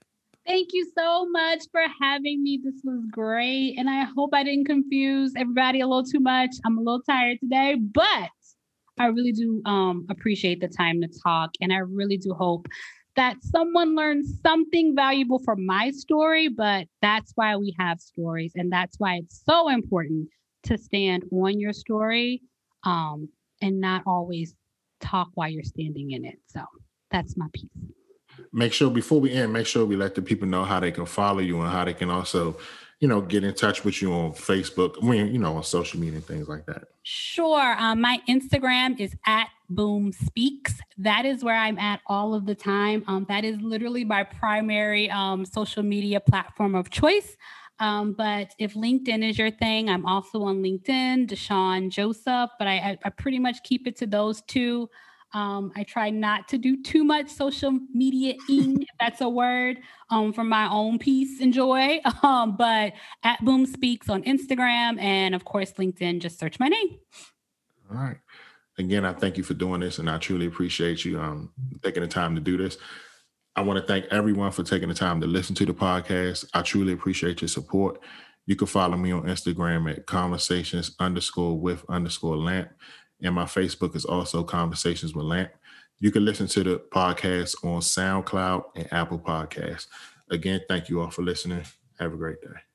[0.46, 2.60] Thank you so much for having me.
[2.62, 3.76] This was great.
[3.78, 6.50] And I hope I didn't confuse everybody a little too much.
[6.66, 8.28] I'm a little tired today, but
[8.98, 11.52] I really do um, appreciate the time to talk.
[11.62, 12.66] And I really do hope
[13.16, 16.48] that someone learns something valuable from my story.
[16.48, 18.52] But that's why we have stories.
[18.54, 20.28] And that's why it's so important
[20.64, 22.42] to stand on your story
[22.84, 23.30] um,
[23.62, 24.54] and not always
[25.00, 26.38] talk while you're standing in it.
[26.48, 26.60] So
[27.14, 27.70] that's my piece.
[28.52, 31.06] Make sure before we end, make sure we let the people know how they can
[31.06, 32.56] follow you and how they can also,
[32.98, 36.00] you know, get in touch with you on Facebook, I mean, you know, on social
[36.00, 36.82] media and things like that.
[37.04, 37.76] Sure.
[37.78, 40.80] Um, my Instagram is at Boom Speaks.
[40.98, 43.04] That is where I'm at all of the time.
[43.06, 47.36] Um, that is literally my primary um, social media platform of choice.
[47.78, 52.98] Um, but if LinkedIn is your thing, I'm also on LinkedIn, Deshawn Joseph, but I,
[53.04, 54.88] I pretty much keep it to those two.
[55.34, 59.78] Um, I try not to do too much social media ing, if that's a word,
[60.10, 62.00] um, for my own peace and joy.
[62.22, 66.98] Um, but at Boom Speaks on Instagram and of course LinkedIn, just search my name.
[67.90, 68.16] All right.
[68.78, 72.08] Again, I thank you for doing this and I truly appreciate you um, taking the
[72.08, 72.78] time to do this.
[73.56, 76.46] I want to thank everyone for taking the time to listen to the podcast.
[76.54, 78.00] I truly appreciate your support.
[78.46, 82.70] You can follow me on Instagram at conversations underscore with underscore lamp.
[83.24, 85.50] And my Facebook is also conversations with lamp.
[85.98, 89.86] You can listen to the podcast on SoundCloud and Apple Podcasts.
[90.30, 91.64] Again, thank you all for listening.
[91.98, 92.73] Have a great day.